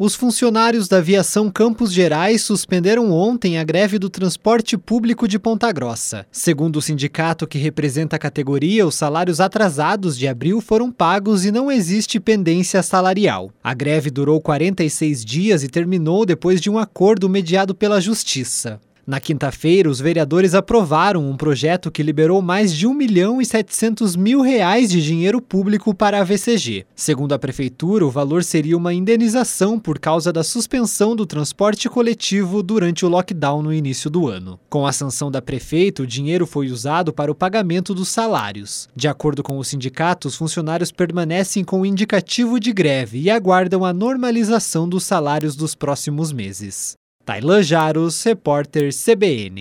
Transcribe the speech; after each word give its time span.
Os 0.00 0.14
funcionários 0.14 0.86
da 0.86 0.98
Aviação 0.98 1.50
Campos 1.50 1.92
Gerais 1.92 2.42
suspenderam 2.42 3.10
ontem 3.10 3.58
a 3.58 3.64
greve 3.64 3.98
do 3.98 4.08
transporte 4.08 4.78
público 4.78 5.26
de 5.26 5.40
Ponta 5.40 5.72
Grossa. 5.72 6.24
Segundo 6.30 6.76
o 6.76 6.82
sindicato 6.82 7.48
que 7.48 7.58
representa 7.58 8.14
a 8.14 8.18
categoria, 8.18 8.86
os 8.86 8.94
salários 8.94 9.40
atrasados 9.40 10.16
de 10.16 10.28
abril 10.28 10.60
foram 10.60 10.92
pagos 10.92 11.44
e 11.44 11.50
não 11.50 11.68
existe 11.68 12.20
pendência 12.20 12.80
salarial. 12.80 13.50
A 13.60 13.74
greve 13.74 14.08
durou 14.08 14.40
46 14.40 15.24
dias 15.24 15.64
e 15.64 15.68
terminou 15.68 16.24
depois 16.24 16.60
de 16.60 16.70
um 16.70 16.78
acordo 16.78 17.28
mediado 17.28 17.74
pela 17.74 18.00
Justiça. 18.00 18.78
Na 19.08 19.20
quinta-feira, 19.20 19.88
os 19.88 20.00
vereadores 20.00 20.54
aprovaram 20.54 21.30
um 21.30 21.34
projeto 21.34 21.90
que 21.90 22.02
liberou 22.02 22.42
mais 22.42 22.70
de 22.74 22.86
1 22.86 22.92
milhão 22.92 23.40
e 23.40 23.46
700 23.46 24.14
mil 24.14 24.42
reais 24.42 24.90
de 24.90 25.02
dinheiro 25.02 25.40
público 25.40 25.94
para 25.94 26.20
a 26.20 26.22
VCG. 26.22 26.84
Segundo 26.94 27.32
a 27.32 27.38
prefeitura, 27.38 28.04
o 28.04 28.10
valor 28.10 28.44
seria 28.44 28.76
uma 28.76 28.92
indenização 28.92 29.80
por 29.80 29.98
causa 29.98 30.30
da 30.30 30.44
suspensão 30.44 31.16
do 31.16 31.24
transporte 31.24 31.88
coletivo 31.88 32.62
durante 32.62 33.06
o 33.06 33.08
lockdown 33.08 33.62
no 33.62 33.72
início 33.72 34.10
do 34.10 34.28
ano. 34.28 34.60
Com 34.68 34.86
a 34.86 34.92
sanção 34.92 35.30
da 35.30 35.40
prefeita, 35.40 36.02
o 36.02 36.06
dinheiro 36.06 36.46
foi 36.46 36.68
usado 36.70 37.10
para 37.10 37.32
o 37.32 37.34
pagamento 37.34 37.94
dos 37.94 38.10
salários. 38.10 38.90
De 38.94 39.08
acordo 39.08 39.42
com 39.42 39.56
o 39.56 39.64
sindicato, 39.64 40.28
os 40.28 40.36
funcionários 40.36 40.92
permanecem 40.92 41.64
com 41.64 41.80
o 41.80 41.86
indicativo 41.86 42.60
de 42.60 42.74
greve 42.74 43.18
e 43.20 43.30
aguardam 43.30 43.86
a 43.86 43.92
normalização 43.94 44.86
dos 44.86 45.04
salários 45.04 45.56
dos 45.56 45.74
próximos 45.74 46.30
meses. 46.30 46.98
Tailan 47.28 47.62
Jaros, 47.62 48.24
repórter 48.24 48.90
CBN. 48.90 49.58